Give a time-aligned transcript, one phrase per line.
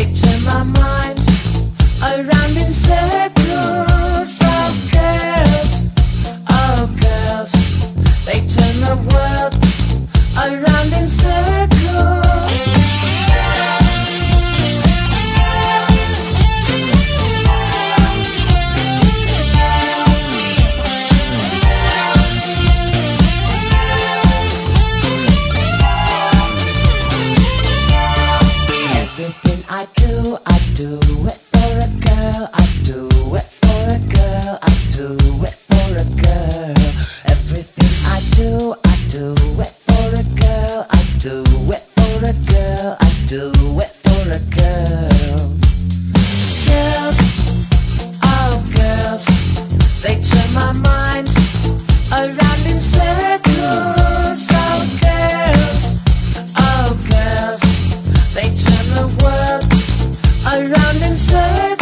[0.00, 1.18] they turn my mind
[2.02, 3.29] around in circles.
[61.02, 61.79] Around in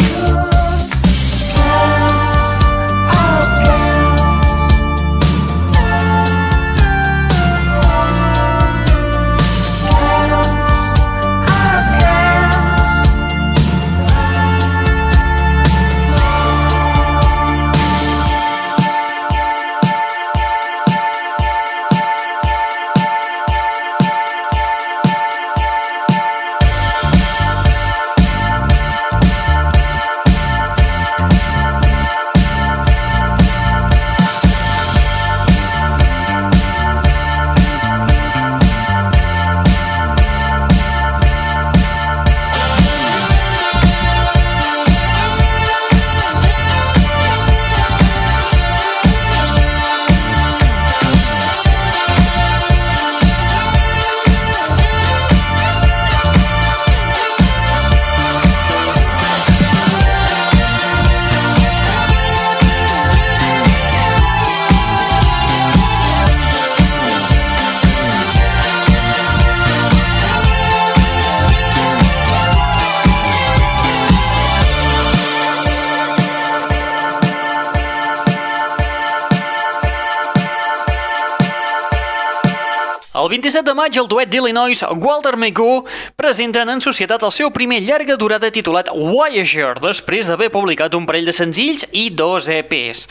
[83.49, 85.79] 17 de maig, el duet d'Illinois Walter McGoo
[86.19, 91.25] presenten en societat el seu primer llarga durada titulat Voyager, després d'haver publicat un parell
[91.25, 93.07] de senzills i dos EPs.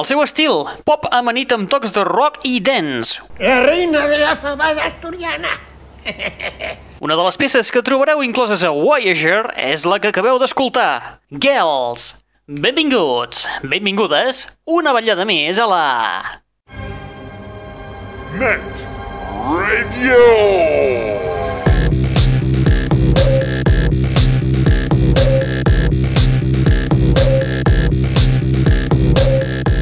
[0.00, 3.20] El seu estil, pop amanit amb tocs de rock i dance.
[3.36, 5.52] La reina de la fabada asturiana.
[7.04, 12.14] Una de les peces que trobareu incloses a Voyager és la que acabeu d'escoltar, Girls.
[12.48, 15.84] Benvinguts, benvingudes, una ballada més a la...
[18.40, 19.03] Net
[19.34, 20.18] Radio.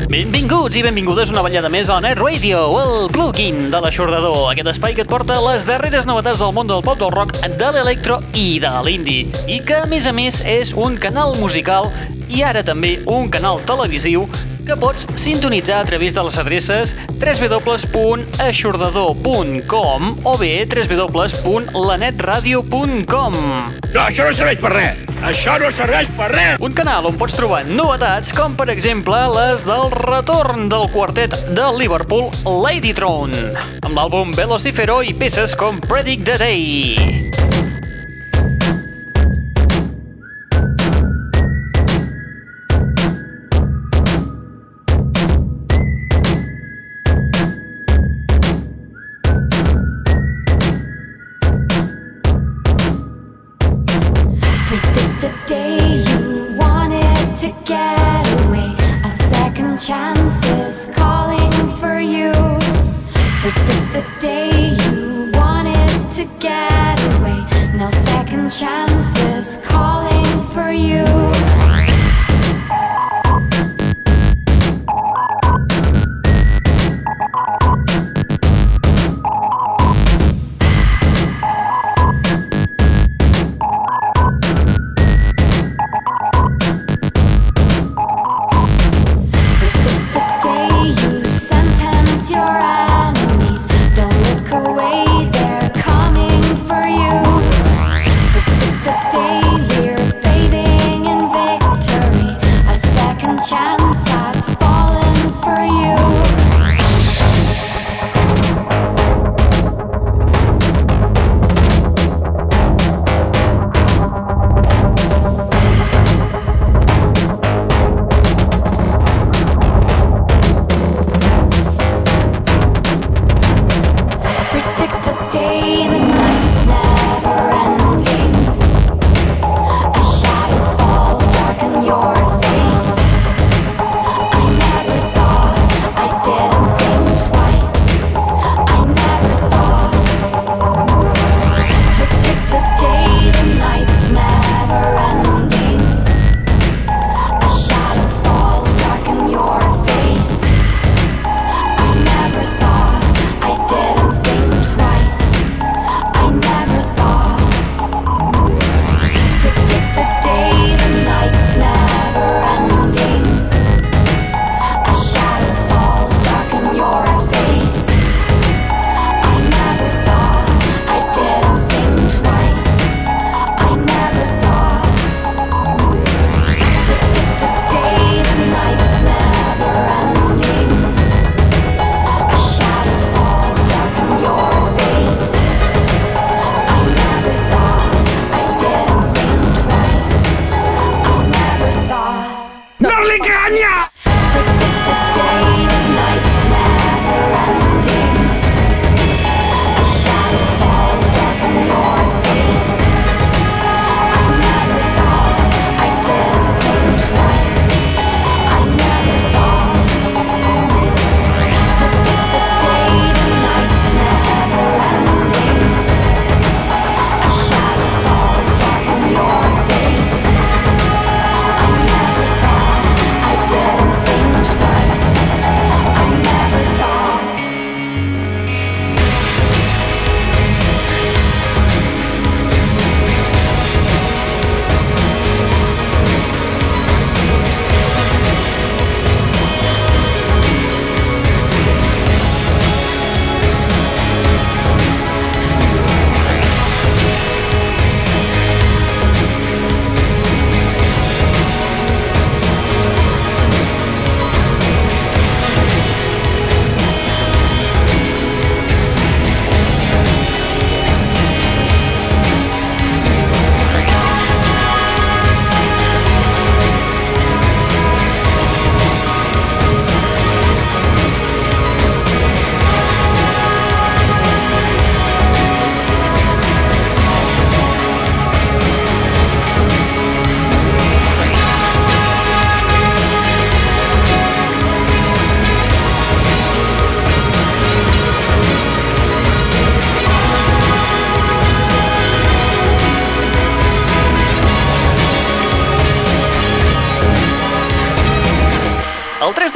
[0.09, 4.97] Benvinguts i benvingudes una ballada més a Net Radio, el plugin de l'aixordador, aquest espai
[4.97, 8.57] que et porta les darreres novetats del món del pop, del rock, de l'electro i
[8.63, 11.93] de l'indie, i que a més a més és un canal musical
[12.33, 14.27] i ara també un canal televisiu
[14.67, 23.33] que pots sintonitzar a través de les adreces www.aixordador.com o bé www.lanetradio.com
[23.93, 24.97] No, això no serveix per res.
[25.23, 26.57] Això no serveix per res.
[26.63, 31.67] un canal on pots trobar novetats com per exemple les del retorn del quartet de
[31.79, 33.39] Liverpool Lady Throne
[33.83, 37.32] amb l'àlbum Velocifero i peces com Predict the Day.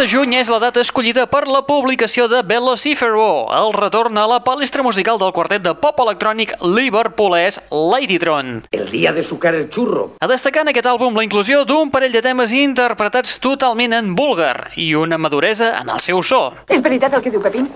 [0.06, 4.84] juny és la data escollida per la publicació de Velocifero, el retorn a la palestra
[4.86, 8.62] musical del quartet de pop electrònic liverpoolès Ladytron.
[8.70, 10.12] El dia de sucar el xurro.
[10.20, 14.70] A destacar en aquest àlbum la inclusió d'un parell de temes interpretats totalment en búlgar
[14.76, 16.52] i una maduresa en el seu so.
[16.68, 17.66] És veritat el que diu Pepín?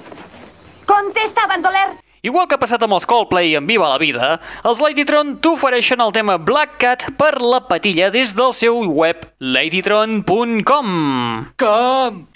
[0.87, 2.10] Contesta, bandoler!
[2.23, 4.35] Igual que ha passat amb els Coldplay i Viva la Vida,
[4.69, 10.91] els Ladytron t'ofereixen el tema Black Cat per la patilla des del seu web ladytron.com.
[11.57, 12.27] Com?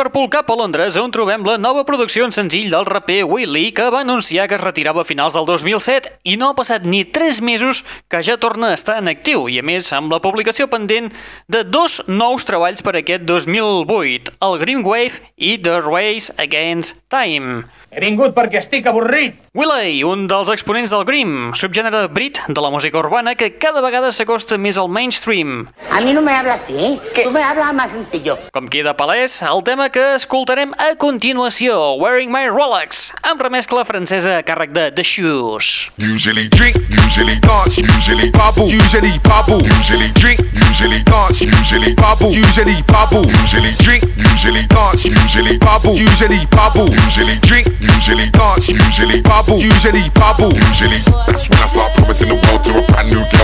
[0.00, 3.90] Liverpool cap a Londres, on trobem la nova producció en senzill del raper Willy, que
[3.92, 7.42] va anunciar que es retirava a finals del 2007 i no ha passat ni 3
[7.44, 11.10] mesos que ja torna a estar en actiu i, a més, amb la publicació pendent
[11.52, 17.66] de dos nous treballs per aquest 2008, el Green Wave i The Race Against Time.
[17.92, 19.36] He vingut perquè estic avorrit.
[19.52, 24.12] Willey, un dels exponents del Grim, subgènere brit de la música urbana que cada vegada
[24.14, 25.64] s'acosta més al mainstream.
[25.90, 27.24] A mí no me habla así, ¿eh?
[27.24, 28.38] Tú me hablas más sencillo.
[28.54, 34.36] Com queda palès, el tema que escoltarem a continuació, Wearing My Rolex, amb remescla francesa
[34.38, 35.90] a càrrec de The Shoes.
[35.98, 42.80] Usually drink, usually dance, usually bubble, usually bubble, usually drink, usually dance, usually bubble, usually
[42.88, 49.58] bubble, usually drink, usually dance, usually bubble, usually bubble, usually drink, usually dance, usually bubble,
[49.58, 51.00] usually bubble, usually.
[51.28, 53.39] That's when I start promising the world to a brand new girl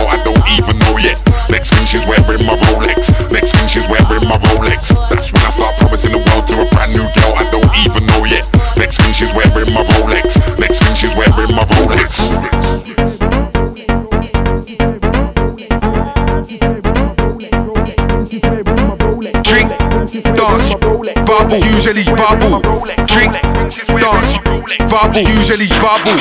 [21.58, 22.60] usually bubble.
[23.06, 23.32] Drink,
[24.00, 24.38] dance,
[24.90, 26.16] bubble, usually bubble.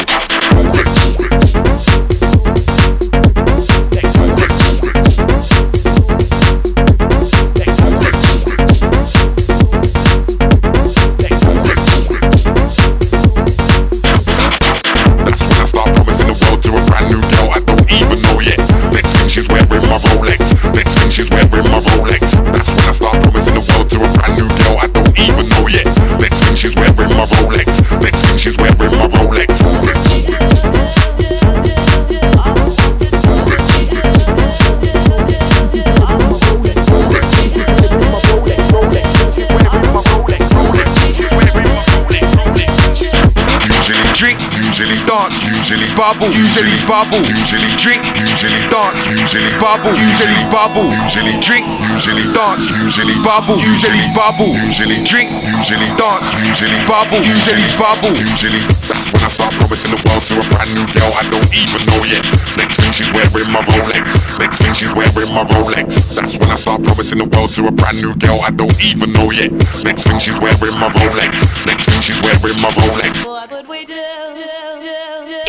[46.16, 52.72] Bubble, usually bubble, usually drink, usually dance, usually bubble, usually bubble, usually drink, usually dance,
[52.84, 58.64] usually bubble, usually bubble, usually drink, usually dance, usually bubble, usually bubble, usually.
[58.88, 61.82] That's when I start promising the world to a brand new girl I don't even
[61.84, 62.24] know yet.
[62.56, 64.40] Next thing she's wearing my Rolex.
[64.40, 66.16] Next thing she's wearing my Rolex.
[66.16, 69.12] That's when I start promising the world to a brand new girl I don't even
[69.12, 69.52] know yet.
[69.84, 71.44] Next thing she's wearing my Rolex.
[71.68, 73.28] Next thing she's wearing my Rolex.
[73.28, 74.25] What would we do?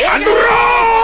[0.06, 0.95] Drink,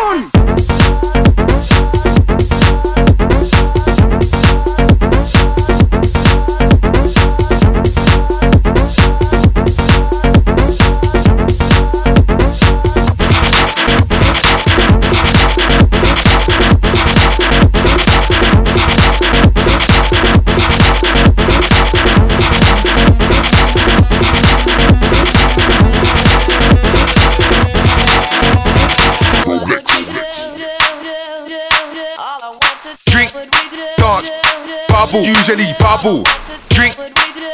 [35.12, 36.24] bubble, usually bubble.
[36.70, 36.96] Drink,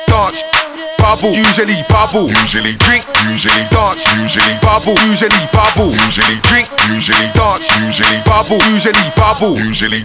[0.07, 0.45] dance,
[0.99, 2.29] bubble, usually bubble.
[2.29, 5.91] Usually drink, usually dance, usually bubble, usually bubble.
[6.07, 9.59] Usually drink, usually dance, usually bubble, usually bubble.
[9.59, 10.05] Usually.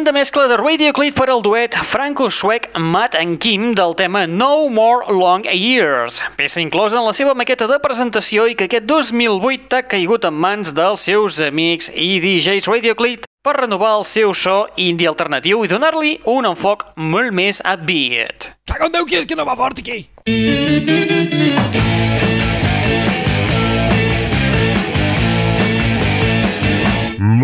[0.00, 5.12] Tremenda mescla de Radioclip per al duet franco-suec Matt and Kim del tema No More
[5.12, 9.82] Long Years, peça inclosa en la seva maqueta de presentació i que aquest 2008 ha
[9.84, 15.10] caigut en mans dels seus amics i DJs Radioclip per renovar el seu so indie
[15.10, 18.54] alternatiu i donar-li un enfoc molt més upbeat.
[18.72, 20.00] Cago en Déu, qui és que no va fort aquí?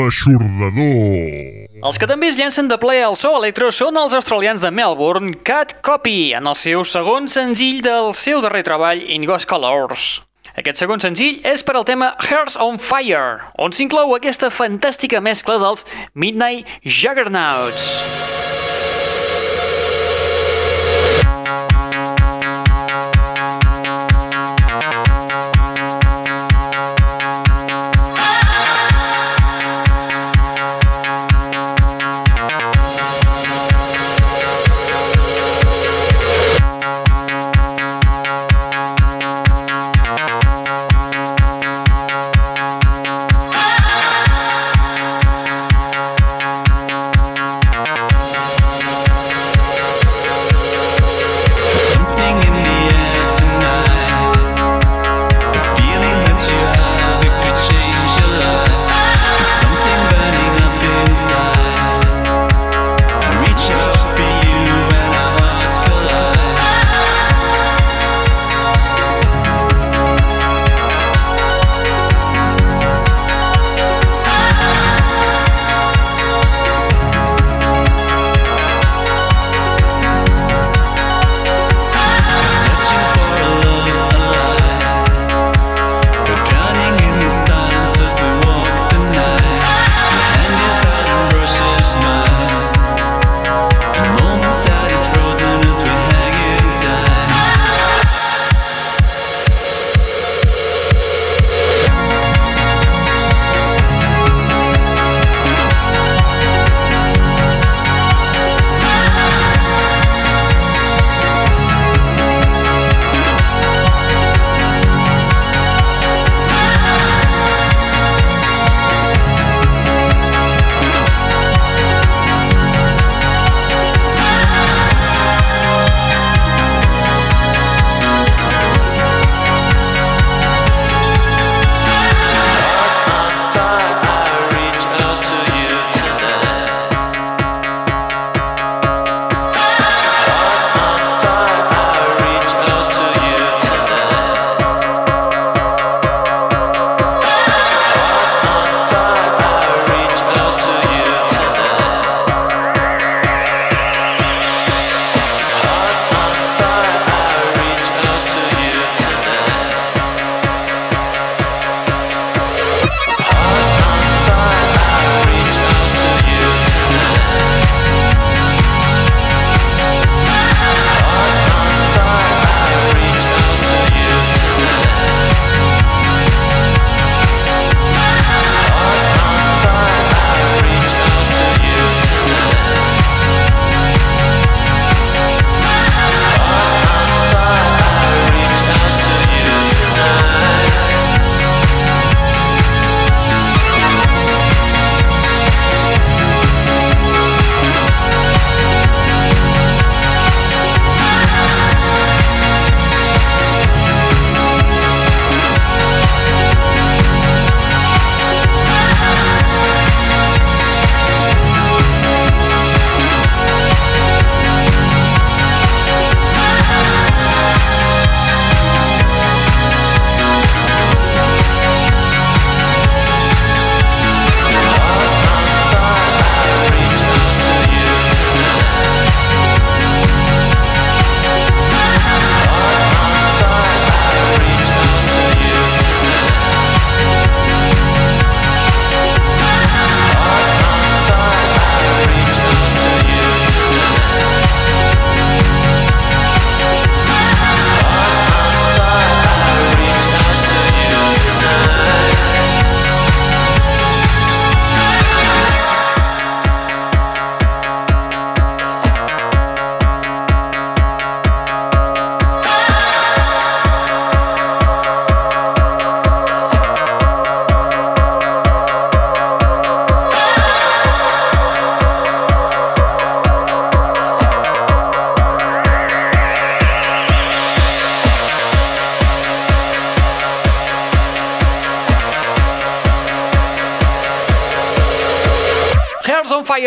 [0.01, 1.66] L'aixordador.
[1.85, 5.35] Els que també es llencen de ple al so electro són els australians de Melbourne,
[5.45, 10.07] Cat Copy, en el seu segon senzill del seu darrer treball, In Ghost Colors.
[10.57, 15.61] Aquest segon senzill és per al tema Hearts on Fire, on s'inclou aquesta fantàstica mescla
[15.61, 15.85] dels
[16.15, 17.97] Midnight Juggernauts.
[18.07, 18.56] Thank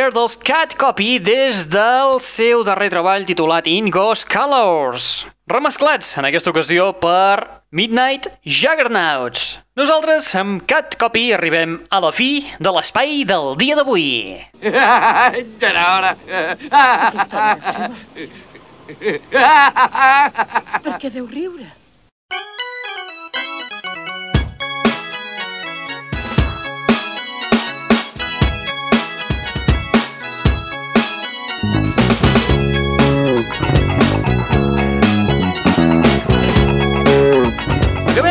[0.10, 6.26] Fire dels Cat Copy des del seu darrer treball titulat In Ghost Colors, remesclats en
[6.26, 9.60] aquesta ocasió per Midnight Juggernauts.
[9.78, 14.34] Nosaltres, amb Cat Copy, arribem a la fi de l'espai del dia d'avui.
[14.66, 16.16] Ja era hora.
[20.90, 21.70] Per què deu riure?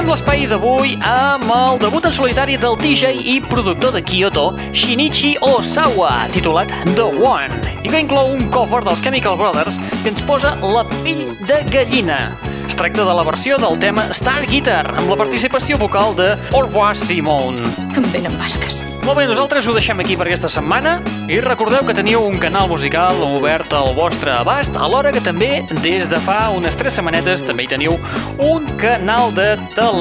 [0.08, 6.30] L'espai d'avui amb el debut en solitari del DJ i productor de Kyoto, Shinichi Osawa,
[6.32, 10.86] titulat The One, i que inclou un cover dels Chemical Brothers que ens posa la
[11.02, 12.22] pell de gallina.
[12.68, 16.64] Es tracta de la versió del tema Star Guitar, amb la participació vocal de Au
[16.64, 17.68] revoir Simone.
[17.96, 18.80] Em venen basques.
[19.08, 20.98] Molt bé, nosaltres ho deixem aquí per aquesta setmana
[21.32, 26.10] i recordeu que teniu un canal musical obert al vostre abast, alhora que també, des
[26.12, 27.96] de fa unes tres setmanetes, també hi teniu
[28.36, 29.97] un canal de televisió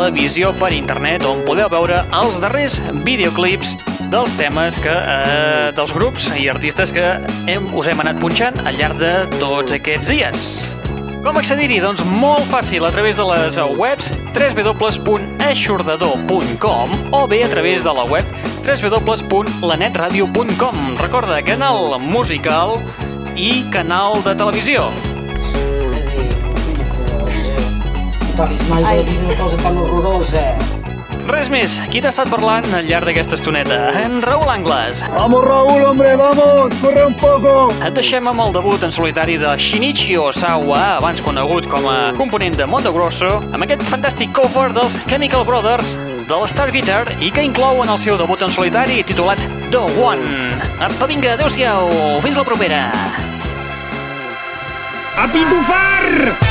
[0.60, 3.78] per internet on podeu veure els darrers videoclips
[4.12, 8.76] dels temes que, eh, dels grups i artistes que hem, us hem anat punxant al
[8.78, 10.68] llarg de tots aquests dies.
[11.26, 11.80] Com accedir-hi?
[11.82, 18.04] Doncs molt fàcil, a través de les webs www.aixordador.com o bé a través de la
[18.06, 18.26] web
[18.64, 22.82] www.lanetradio.com Recorda, canal musical
[23.36, 24.92] i canal de televisió.
[28.46, 30.42] Vist mai de dir una cosa tan horrorosa.
[31.28, 33.80] Res més, qui t'ha estat parlant al llarg d'aquesta estoneta?
[33.98, 35.02] En Raül Angles.
[35.16, 37.56] Vamos, Raúl, hombre, vamos, corre un poco.
[37.82, 42.56] Et deixem amb el debut en solitari de Shinichi Osawa, abans conegut com a component
[42.62, 45.98] de Mondo Grosso, amb aquest fantàstic cover dels Chemical Brothers
[46.30, 49.42] de la Star Guitar i que inclou en el seu debut en solitari titulat
[49.74, 50.54] The One.
[50.78, 52.86] Apa, vinga, adeu-siau, fins la propera.
[55.18, 56.47] A pitufar!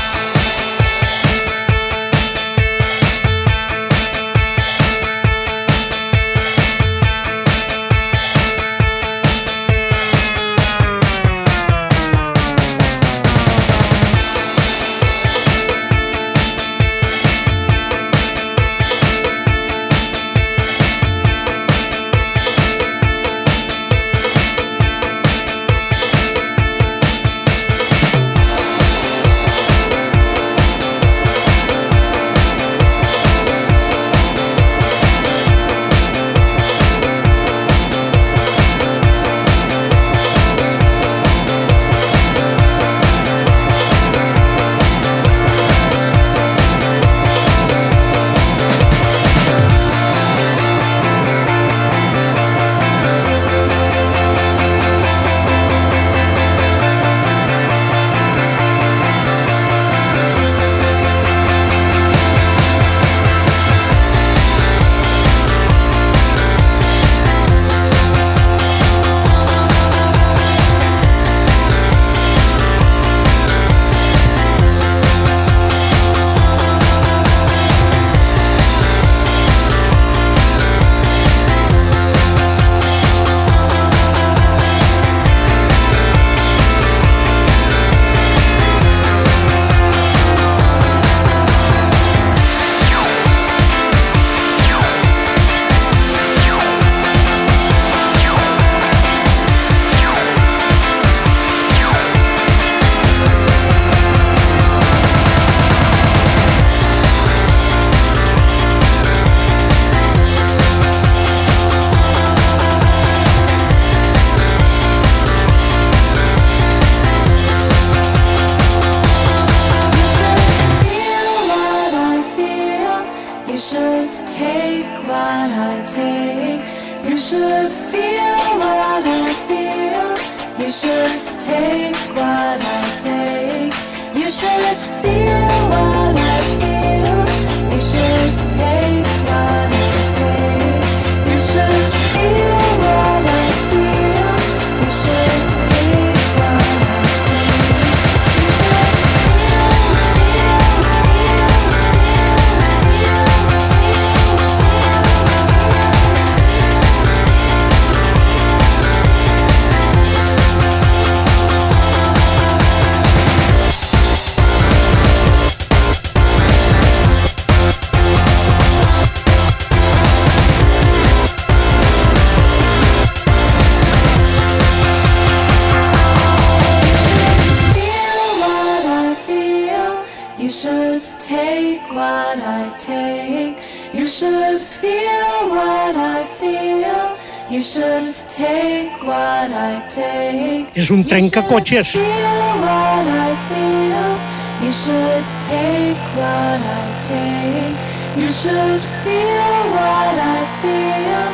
[184.18, 187.18] Should feel what I feel.
[187.50, 190.70] You should take what I take.
[190.72, 191.90] És un trencacotxes.
[191.92, 194.16] Feel what I feel.
[194.64, 197.76] You should take what I take.
[198.14, 201.24] You should feel what I feel.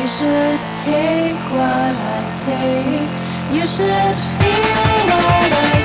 [0.00, 3.10] You should take what I take.
[3.50, 5.79] You should feel what I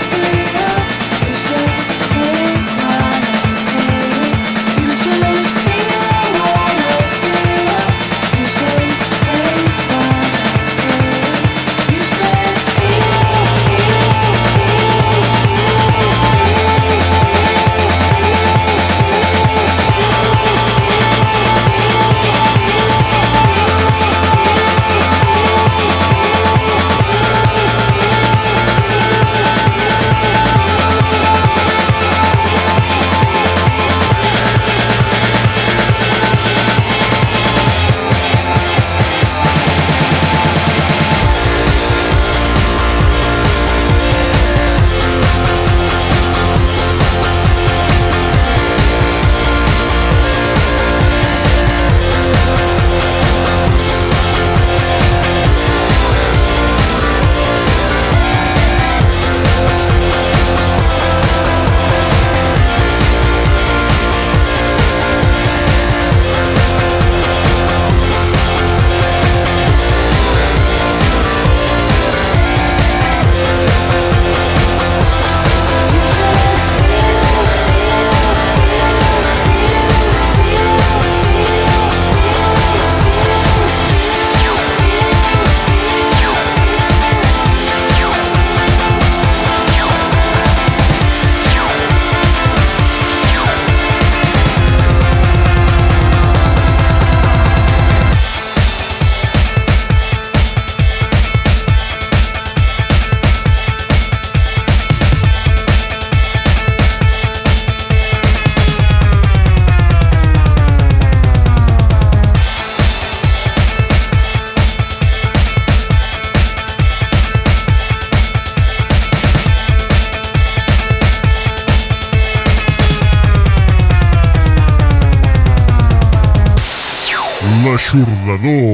[128.36, 128.64] L'aixordador.